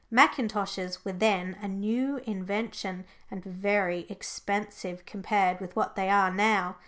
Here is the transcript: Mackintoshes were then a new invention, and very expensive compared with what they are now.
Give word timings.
Mackintoshes 0.11 1.05
were 1.05 1.11
then 1.11 1.55
a 1.61 1.67
new 1.67 2.17
invention, 2.25 3.05
and 3.29 3.43
very 3.43 4.07
expensive 4.09 5.05
compared 5.05 5.59
with 5.61 5.75
what 5.75 5.95
they 5.95 6.09
are 6.09 6.31
now. 6.33 6.77